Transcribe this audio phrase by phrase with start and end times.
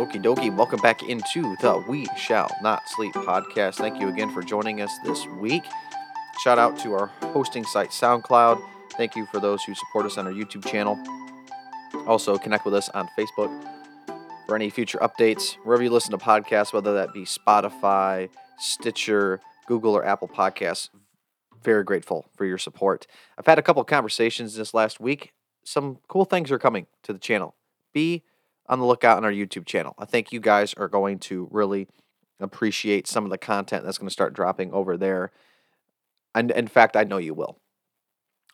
[0.00, 3.74] Okie dokie, welcome back into the We Shall Not Sleep podcast.
[3.74, 5.62] Thank you again for joining us this week.
[6.42, 8.62] Shout out to our hosting site, SoundCloud.
[8.96, 10.98] Thank you for those who support us on our YouTube channel.
[12.06, 13.50] Also, connect with us on Facebook
[14.46, 15.56] for any future updates.
[15.64, 20.88] Wherever you listen to podcasts, whether that be Spotify, Stitcher, Google, or Apple Podcasts,
[21.62, 23.06] very grateful for your support.
[23.36, 25.34] I've had a couple conversations this last week.
[25.62, 27.54] Some cool things are coming to the channel.
[27.92, 28.22] Be
[28.70, 29.94] on the lookout on our YouTube channel.
[29.98, 31.88] I think you guys are going to really
[32.38, 35.32] appreciate some of the content that's going to start dropping over there.
[36.34, 37.58] And in fact, I know you will.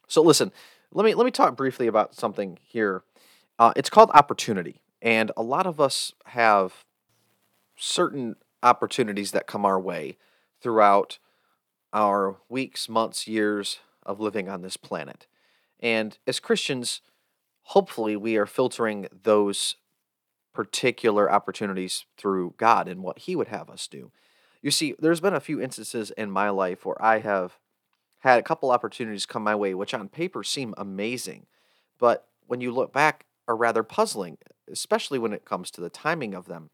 [0.09, 0.53] So listen,
[0.93, 3.03] let me let me talk briefly about something here.
[3.59, 6.85] Uh, it's called opportunity, and a lot of us have
[7.77, 10.17] certain opportunities that come our way
[10.61, 11.19] throughout
[11.93, 15.27] our weeks, months, years of living on this planet.
[15.81, 17.03] And as Christians,
[17.63, 19.77] hopefully we are filtering those
[20.57, 24.11] particular opportunities through God and what He would have us do.
[24.63, 27.59] You see, there's been a few instances in my life where I have
[28.21, 31.45] had a couple opportunities come my way, which on paper seem amazing,
[31.99, 34.39] but when you look back, are rather puzzling,
[34.73, 36.71] especially when it comes to the timing of them.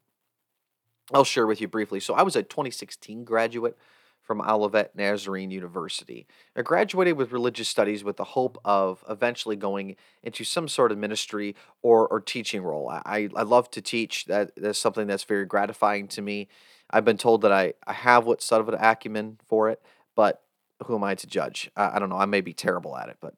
[1.13, 1.99] I'll share with you briefly.
[1.99, 3.77] So, I was a 2016 graduate
[4.23, 6.25] from Olivet Nazarene University.
[6.55, 10.97] I graduated with religious studies with the hope of eventually going into some sort of
[10.97, 12.89] ministry or, or teaching role.
[12.89, 14.25] I, I love to teach.
[14.25, 16.47] That, that's something that's very gratifying to me.
[16.89, 19.81] I've been told that I, I have what sort of an acumen for it,
[20.15, 20.41] but
[20.85, 21.69] who am I to judge?
[21.75, 22.17] I, I don't know.
[22.17, 23.35] I may be terrible at it, but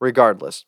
[0.00, 0.64] regardless.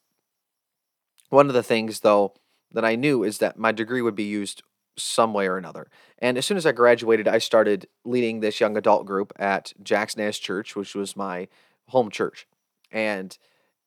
[1.28, 2.34] One of the things, though,
[2.72, 4.62] that I knew is that my degree would be used
[4.96, 5.88] some way or another.
[6.18, 10.24] And as soon as I graduated, I started leading this young adult group at Jackson
[10.24, 11.48] Nash Church, which was my
[11.88, 12.46] home church.
[12.90, 13.36] And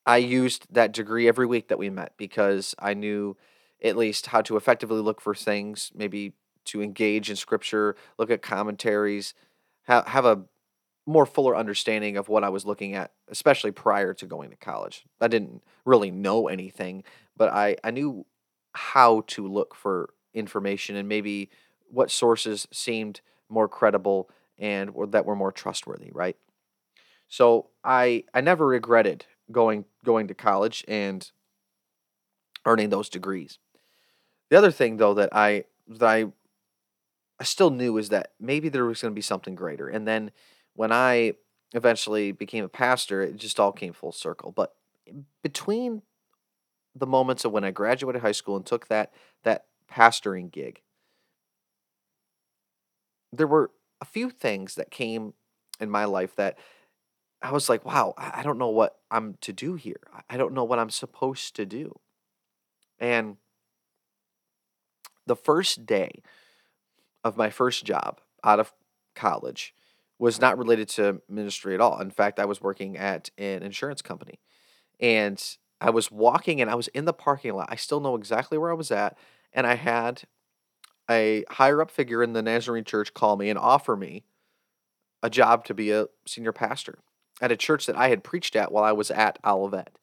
[0.06, 3.38] I used that degree every week that we met because I knew
[3.82, 6.34] at least how to effectively look for things, maybe
[6.66, 9.34] to engage in scripture, look at commentaries,
[9.84, 10.44] have, have a
[11.06, 15.04] more fuller understanding of what I was looking at, especially prior to going to college.
[15.20, 17.04] I didn't really know anything,
[17.36, 18.26] but I, I knew
[18.74, 21.50] how to look for information and maybe
[21.90, 26.38] what sources seemed more credible and or that were more trustworthy, right?
[27.28, 31.30] So I I never regretted going going to college and
[32.66, 33.60] earning those degrees.
[34.50, 36.32] The other thing though that I that I
[37.40, 39.88] I still knew is that maybe there was going to be something greater.
[39.88, 40.32] And then
[40.76, 41.34] when I
[41.74, 44.52] eventually became a pastor, it just all came full circle.
[44.52, 44.74] But
[45.42, 46.04] between
[46.96, 49.12] the moments of when I graduated high school and took that
[49.44, 50.82] that pastoring gig,
[53.32, 53.72] there were
[54.02, 55.34] a few things that came
[55.80, 56.58] in my life that
[57.42, 60.00] I was like, wow, I don't know what I'm to do here.
[60.30, 62.00] I don't know what I'm supposed to do.
[63.00, 63.38] And
[65.26, 66.22] the first day
[67.24, 68.74] of my first job out of
[69.16, 69.74] college
[70.20, 72.00] was not related to ministry at all.
[72.00, 74.40] In fact, I was working at an insurance company.
[75.00, 75.44] And
[75.82, 77.68] I was walking and I was in the parking lot.
[77.70, 79.18] I still know exactly where I was at
[79.54, 80.24] and I had
[81.10, 84.24] a higher up figure in the Nazarene church call me and offer me
[85.22, 87.00] a job to be a senior pastor
[87.42, 89.98] at a church that I had preached at while I was at Olivet.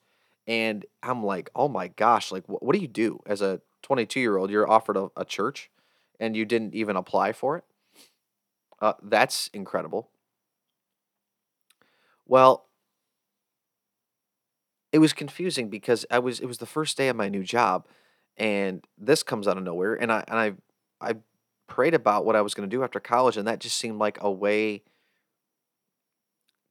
[0.47, 4.21] And I'm like, oh my gosh, like, what, what do you do as a 22
[4.21, 4.51] year old?
[4.51, 5.71] You're offered a, a, church
[6.19, 7.65] and you didn't even apply for it?
[8.81, 10.11] Uh, that's incredible.
[12.27, 12.67] Well,
[14.93, 17.87] it was confusing because I was it was the first day of my new job
[18.37, 20.53] and this comes out of nowhere and I and I
[21.11, 21.15] I
[21.69, 24.19] prayed about what I was going to do after college and that just seemed like
[24.21, 24.83] a way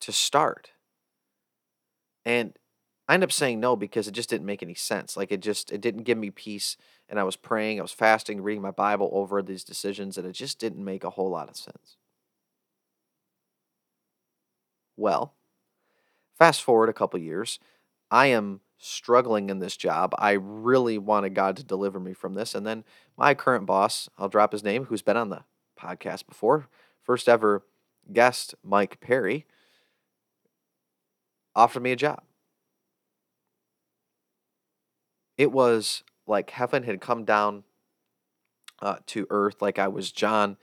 [0.02, 0.72] to start.
[2.26, 2.58] And
[3.08, 5.18] I ended up saying no because it just didn't make any sense.
[5.18, 6.78] Like it just it didn't give me peace
[7.10, 10.34] and I was praying, I was fasting, reading my Bible over these decisions and it
[10.34, 11.98] just didn't make a whole lot of sense.
[14.98, 15.34] Well,
[16.38, 17.60] fast forward a couple years,
[18.12, 20.16] I am struggling in this job.
[20.18, 22.56] I really wanted God to deliver me from this.
[22.56, 22.84] And then
[23.18, 25.44] my current boss, I'll drop his name, who's been on the
[25.80, 26.68] podcast before,
[27.04, 27.64] first ever
[28.12, 29.46] guest, Mike Perry,
[31.56, 32.24] offered me a job.
[35.38, 37.64] It was like heaven had come down
[38.82, 40.58] uh, to earth, like I was John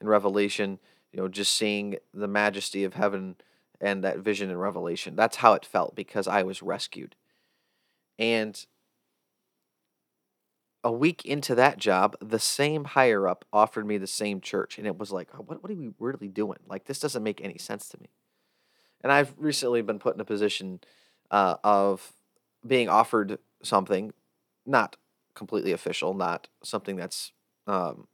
[0.00, 0.78] in Revelation,
[1.12, 3.36] you know, just seeing the majesty of heaven
[3.80, 5.16] and that vision and Revelation.
[5.16, 7.16] That's how it felt because I was rescued.
[8.18, 8.64] And
[10.82, 14.78] a week into that job, the same higher up offered me the same church.
[14.78, 16.58] And it was like, what, what are we really doing?
[16.66, 18.10] Like, this doesn't make any sense to me.
[19.02, 20.80] And I've recently been put in a position
[21.30, 22.12] uh, of
[22.66, 24.12] being offered something,
[24.66, 24.96] not
[25.34, 27.32] completely official, not something that's
[27.66, 28.06] um,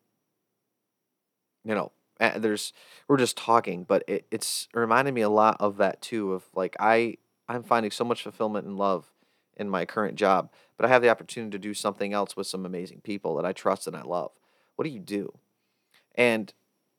[1.67, 2.73] you know, there's
[3.09, 6.33] we're just talking, but it, it's reminding me a lot of that too.
[6.33, 7.17] Of like I
[7.49, 9.11] I'm finding so much fulfillment and love
[9.57, 12.67] in my current job, but I have the opportunity to do something else with some
[12.67, 14.33] amazing people that I trust and I love.
[14.77, 15.39] What do you do?
[16.15, 16.53] And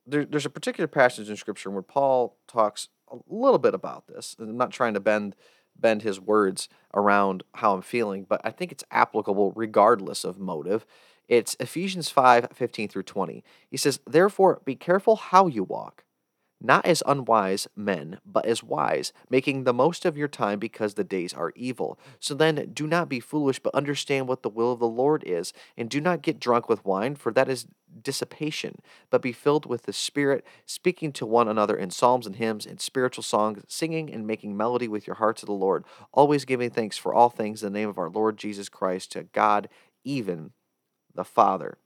[0.05, 4.35] there, there's a particular passage in Scripture where Paul talks a little bit about this.
[4.39, 5.35] I'm not trying to bend
[5.79, 10.87] bend his words around how I'm feeling, but I think it's applicable regardless of motive.
[11.27, 13.43] It's Ephesians 5 15 through 20.
[13.69, 16.03] He says, Therefore, be careful how you walk
[16.59, 21.03] not as unwise men, but as wise, making the most of your time because the
[21.03, 21.99] days are evil.
[22.19, 25.53] So then, do not be foolish, but understand what the will of the Lord is.
[25.75, 27.67] And do not get drunk with wine, for that is
[28.01, 28.79] dissipation,
[29.09, 32.81] but be filled with the Spirit, speaking to one another in psalms and hymns and
[32.81, 36.97] spiritual songs, singing and making melody with your heart to the Lord, always giving thanks
[36.97, 39.69] for all things in the name of our Lord Jesus Christ to God,
[40.03, 40.51] even
[41.17, 41.77] the Father.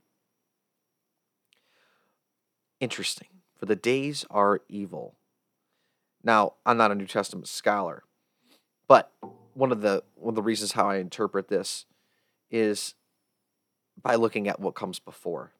[2.79, 5.15] Interesting for the days are evil.
[6.23, 8.03] Now, I'm not a New Testament scholar,
[8.87, 9.11] but
[9.53, 11.85] one of the one of the reasons how I interpret this
[12.51, 12.93] is
[13.99, 15.51] by looking at what comes before.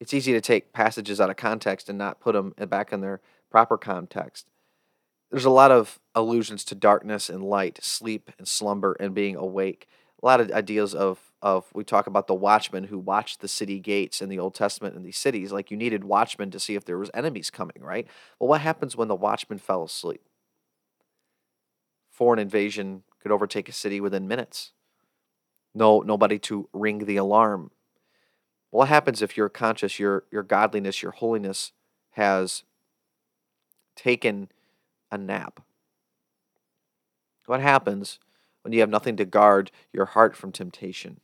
[0.00, 3.20] It's easy to take passages out of context and not put them back in their
[3.50, 4.48] proper context.
[5.30, 9.88] There's a lot of allusions to darkness and light, sleep and slumber and being awake.
[10.22, 13.80] A lot of ideas of of we talk about the watchmen who watched the city
[13.80, 15.50] gates in the Old Testament in these cities.
[15.50, 18.06] Like you needed watchmen to see if there was enemies coming, right?
[18.38, 20.22] Well, what happens when the watchman fell asleep?
[22.10, 24.70] Foreign invasion could overtake a city within minutes.
[25.74, 27.72] No, nobody to ring the alarm.
[28.70, 31.72] What happens if your conscious, your your godliness, your holiness
[32.12, 32.62] has
[33.96, 34.48] taken
[35.10, 35.60] a nap?
[37.46, 38.20] What happens
[38.62, 41.20] when you have nothing to guard your heart from temptation?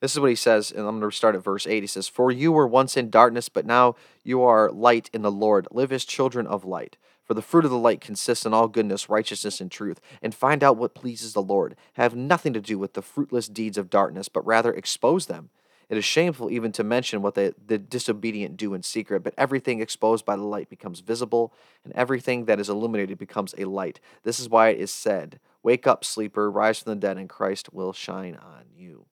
[0.00, 1.82] This is what he says, and I'm going to start at verse 8.
[1.82, 5.32] He says, For you were once in darkness, but now you are light in the
[5.32, 5.66] Lord.
[5.70, 6.98] Live as children of light.
[7.24, 10.00] For the fruit of the light consists in all goodness, righteousness, and truth.
[10.20, 11.74] And find out what pleases the Lord.
[11.94, 15.48] Have nothing to do with the fruitless deeds of darkness, but rather expose them.
[15.88, 19.80] It is shameful even to mention what the, the disobedient do in secret, but everything
[19.80, 24.00] exposed by the light becomes visible, and everything that is illuminated becomes a light.
[24.22, 27.72] This is why it is said, Wake up, sleeper, rise from the dead, and Christ
[27.72, 29.06] will shine on you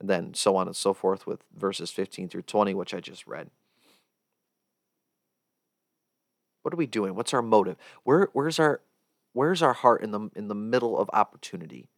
[0.00, 3.26] and then so on and so forth with verses 15 through 20, which I just
[3.26, 3.50] read.
[6.62, 7.14] What are we doing?
[7.14, 7.76] What's our motive?
[8.02, 8.80] Where, where's our
[9.32, 11.88] where's our heart in the in the middle of opportunity?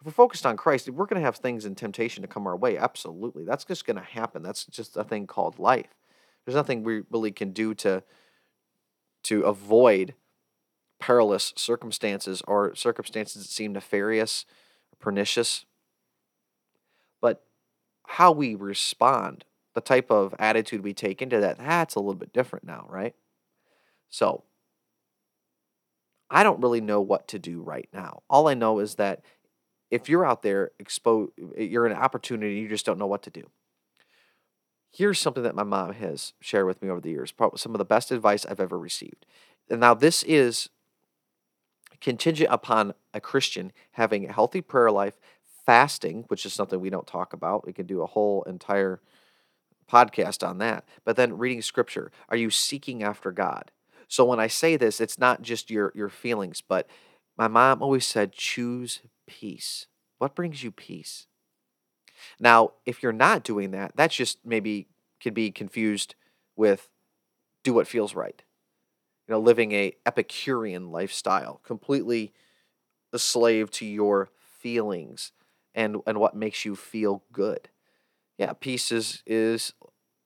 [0.00, 2.56] If we're focused on Christ, we're going to have things in temptation to come our
[2.56, 2.76] way.
[2.76, 4.42] Absolutely, that's just going to happen.
[4.42, 5.94] That's just a thing called life.
[6.44, 8.02] There's nothing we really can do to
[9.24, 10.14] to avoid
[10.98, 14.44] perilous circumstances or circumstances that seem nefarious,
[15.00, 15.66] pernicious
[17.20, 17.42] But
[18.06, 19.44] how we respond,
[19.74, 23.14] the type of attitude we take into that, that's a little bit different now, right?
[24.08, 24.44] So,
[26.30, 28.22] I don't really know what to do right now.
[28.28, 29.22] All I know is that
[29.90, 33.30] if you're out there exposed, you're in an opportunity, you just don't know what to
[33.30, 33.48] do.
[34.92, 37.78] Here's something that my mom has shared with me over the years, probably some of
[37.78, 39.26] the best advice I've ever received.
[39.68, 40.70] And now this is
[42.00, 45.18] contingent upon a Christian having a healthy prayer life,
[45.64, 47.66] fasting, which is something we don't talk about.
[47.66, 49.00] We could do a whole entire
[49.90, 50.84] podcast on that.
[51.04, 52.10] But then reading scripture.
[52.28, 53.70] Are you seeking after God?
[54.08, 56.88] So when I say this, it's not just your your feelings, but
[57.36, 59.86] my mom always said choose peace.
[60.18, 61.26] What brings you peace?
[62.40, 64.88] Now, if you're not doing that, that's just maybe
[65.22, 66.14] could be confused
[66.56, 66.88] with
[67.64, 68.42] do what feels right.
[69.28, 72.32] You know, living a Epicurean lifestyle, completely
[73.12, 74.30] a slave to your
[74.60, 75.32] feelings
[75.74, 77.68] and and what makes you feel good.
[78.38, 79.72] Yeah, peace is is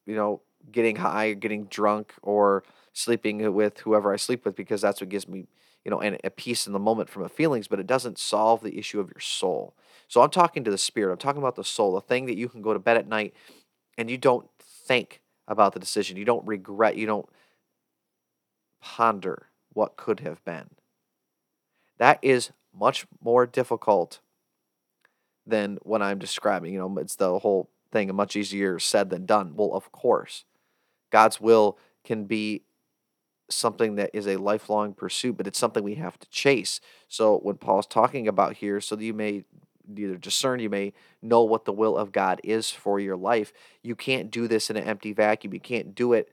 [0.07, 5.01] you know getting high, getting drunk, or sleeping with whoever I sleep with because that's
[5.01, 5.47] what gives me
[5.85, 8.63] you know and a peace in the moment from the feelings, but it doesn't solve
[8.63, 9.75] the issue of your soul.
[10.09, 11.13] So I'm talking to the spirit.
[11.13, 13.35] I'm talking about the soul, the thing that you can go to bed at night
[13.99, 16.17] and you don't think about the decision.
[16.17, 16.97] You don't regret.
[16.97, 17.29] You don't
[18.81, 20.71] ponder what could have been.
[21.99, 24.21] That is much more difficult
[25.47, 26.73] than what I'm describing.
[26.73, 29.55] You know, it's the whole thing much easier said than done.
[29.57, 30.45] Well, of course,
[31.11, 32.63] God's will can be
[33.51, 36.81] something that is a lifelong pursuit, but it's something we have to chase.
[37.09, 39.45] So when Paul's talking about here, so that you may
[39.97, 43.53] either discern, you may know what the will of God is for your life.
[43.83, 45.53] You can't do this in an empty vacuum.
[45.53, 46.33] You can't do it,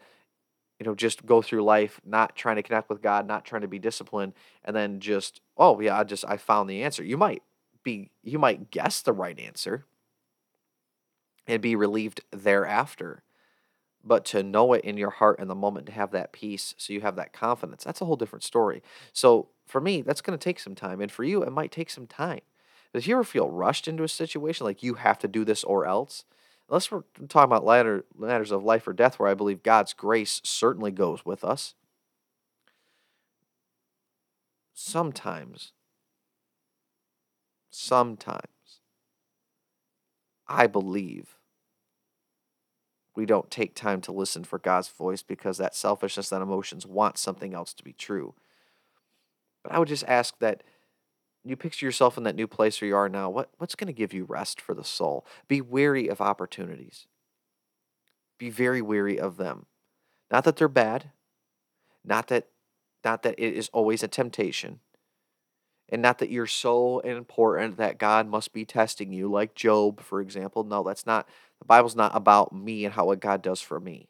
[0.80, 3.68] you know, just go through life not trying to connect with God, not trying to
[3.68, 7.04] be disciplined, and then just, oh yeah, I just I found the answer.
[7.04, 7.44] You might
[7.84, 9.86] be you might guess the right answer.
[11.46, 13.24] and be relieved thereafter.
[14.04, 16.94] But to know it in your heart in the moment, to have that peace, so
[16.94, 18.84] you have that confidence, that's a whole different story.
[19.14, 21.02] So for me, that's going to take some time.
[21.02, 22.42] And for you, it might take some time.
[22.94, 25.64] But if you ever feel rushed into a situation like you have to do this
[25.66, 26.26] or else,
[26.70, 30.92] unless we're talking about matters of life or death, where I believe God's grace certainly
[30.92, 31.76] goes with us,
[34.74, 35.72] sometimes,
[37.70, 38.42] sometimes,
[40.48, 41.36] I believe
[43.16, 47.18] we don't take time to listen for God's voice because that selfishness, that emotions want
[47.18, 48.36] something else to be true.
[49.64, 50.64] But I would just ask that
[51.50, 53.30] you picture yourself in that new place where you are now.
[53.30, 55.26] What, what's going to give you rest for the soul?
[55.48, 57.08] Be wary of opportunities.
[58.38, 59.66] Be very wary of them.
[60.32, 61.12] Not that they're bad,
[62.04, 62.48] not that
[63.04, 64.80] not that it is always a temptation,
[65.90, 70.20] and not that you're so important that God must be testing you, like Job, for
[70.20, 70.64] example.
[70.64, 71.28] No, that's not,
[71.60, 74.10] the Bible's not about me and how what God does for me.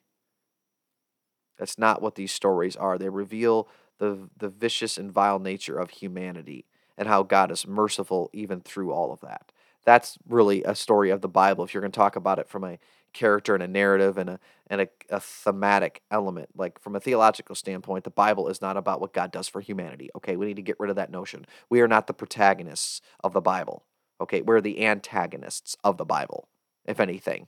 [1.60, 2.98] That's not what these stories are.
[2.98, 3.68] They reveal
[4.00, 6.66] the, the vicious and vile nature of humanity
[6.98, 9.52] and how God is merciful even through all of that.
[9.86, 11.64] That's really a story of the Bible.
[11.64, 12.80] If you're going to talk about it from a
[13.14, 14.40] character and a narrative and a
[14.70, 16.50] and a, a thematic element.
[16.56, 20.10] Like from a theological standpoint, the Bible is not about what God does for humanity.
[20.16, 21.46] Okay, we need to get rid of that notion.
[21.70, 23.86] We are not the protagonists of the Bible.
[24.20, 26.48] Okay, we're the antagonists of the Bible,
[26.86, 27.48] if anything.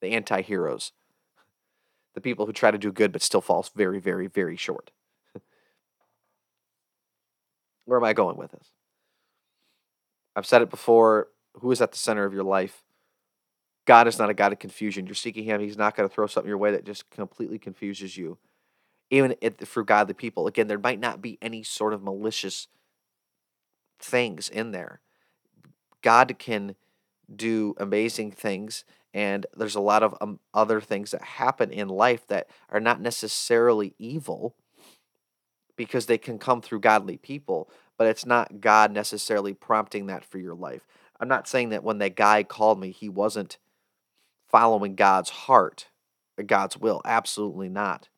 [0.00, 0.92] The anti-heroes.
[2.14, 4.90] The people who try to do good but still falls very, very, very short.
[7.84, 8.70] Where am I going with this?
[10.36, 11.28] I've said it before.
[11.54, 12.84] Who is at the center of your life?
[13.86, 15.06] God is not a God of confusion.
[15.06, 15.60] You're seeking Him.
[15.60, 18.38] He's not going to throw something your way that just completely confuses you.
[19.10, 19.34] Even
[19.64, 22.68] for godly people, again, there might not be any sort of malicious
[23.98, 25.00] things in there.
[26.02, 26.76] God can
[27.34, 32.26] do amazing things, and there's a lot of um, other things that happen in life
[32.28, 34.54] that are not necessarily evil
[35.76, 40.38] because they can come through godly people, but it's not God necessarily prompting that for
[40.38, 40.86] your life.
[41.18, 43.58] I'm not saying that when that guy called me, he wasn't
[44.48, 45.88] following God's heart,
[46.46, 47.02] God's will.
[47.04, 48.08] Absolutely not.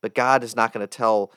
[0.00, 1.32] But God is not going to tell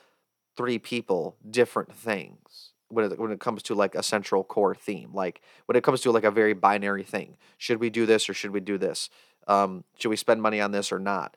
[0.56, 5.10] three people different things when it, when it comes to like a central core theme.
[5.12, 7.36] Like when it comes to like a very binary thing.
[7.58, 9.10] Should we do this or should we do this?
[9.46, 11.36] Um, should we spend money on this or not?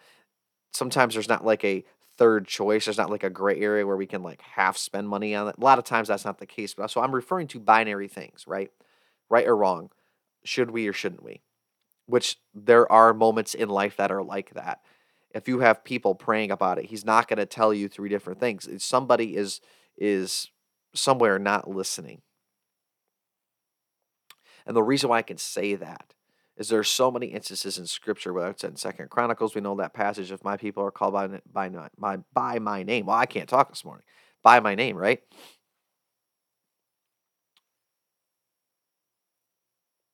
[0.74, 1.84] Sometimes there's not like a
[2.17, 2.85] third choice.
[2.85, 5.55] There's not like a gray area where we can like half spend money on it.
[5.57, 6.73] A lot of times that's not the case.
[6.73, 8.71] But so I'm referring to binary things, right?
[9.29, 9.89] Right or wrong.
[10.43, 11.41] Should we or shouldn't we?
[12.11, 14.81] which there are moments in life that are like that.
[15.33, 18.39] If you have people praying about it, he's not going to tell you three different
[18.39, 18.67] things.
[18.83, 19.61] Somebody is
[19.97, 20.49] is
[20.93, 22.21] somewhere not listening.
[24.65, 26.13] And the reason why I can say that
[26.61, 29.75] is there are so many instances in Scripture, whether it's in Second Chronicles, we know
[29.77, 33.07] that passage of my people are called by by my by my name.
[33.07, 34.05] Well, I can't talk this morning.
[34.43, 35.21] By my name, right?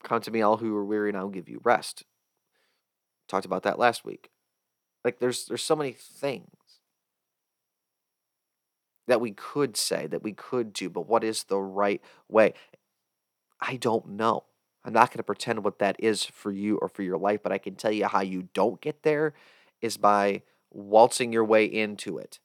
[0.02, 2.04] Come to me, all who are weary, and I will give you rest.
[3.28, 4.30] Talked about that last week.
[5.04, 6.46] Like there's there's so many things
[9.06, 12.54] that we could say, that we could do, but what is the right way?
[13.60, 14.44] I don't know.
[14.84, 17.52] I'm not going to pretend what that is for you or for your life, but
[17.52, 19.34] I can tell you how you don't get there
[19.82, 22.38] is by waltzing your way into it.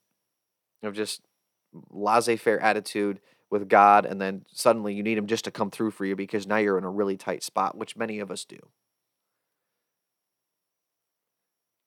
[0.82, 1.22] Of just
[1.90, 3.22] laissez faire attitude,
[3.54, 6.48] with God, and then suddenly you need Him just to come through for you because
[6.48, 8.58] now you're in a really tight spot, which many of us do.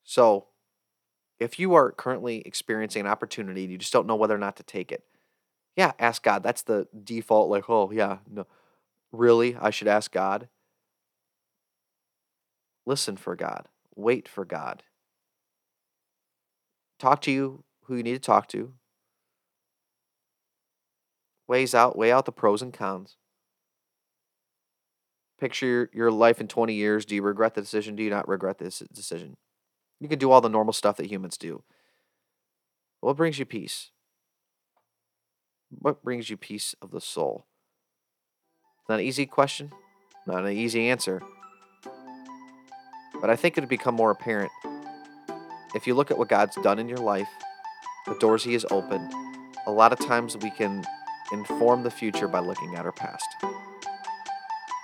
[0.05, 0.47] So,
[1.41, 4.55] if you are currently experiencing an opportunity and you just don't know whether or not
[4.55, 5.03] to take it,
[5.75, 6.41] yeah, ask God.
[6.41, 8.47] That's the default, like, oh, yeah, no.
[9.17, 9.55] Really?
[9.55, 10.47] I should ask God?
[12.85, 13.67] Listen for God.
[13.95, 14.83] Wait for God.
[16.99, 18.73] Talk to you who you need to talk to
[21.47, 23.15] weighs out, weigh out the pros and cons.
[25.39, 27.05] Picture your, life in 20 years.
[27.05, 27.95] Do you regret the decision?
[27.95, 29.37] Do you not regret this decision?
[29.99, 31.63] You can do all the normal stuff that humans do.
[33.01, 33.91] What brings you peace?
[35.69, 37.45] What brings you peace of the soul?
[38.89, 39.71] Not an easy question,
[40.25, 41.21] not an easy answer.
[43.19, 44.51] But I think it'd become more apparent
[45.75, 47.27] if you look at what God's done in your life,
[48.05, 49.13] the doors He has opened.
[49.65, 50.83] A lot of times we can
[51.31, 53.27] inform the future by looking at our past.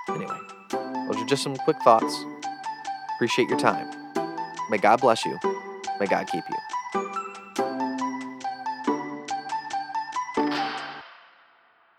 [0.10, 0.38] Anyway,
[0.72, 2.24] those are just some quick thoughts.
[3.15, 3.89] Appreciate your time.
[4.69, 5.39] May God bless you.
[6.00, 6.62] May God keep you.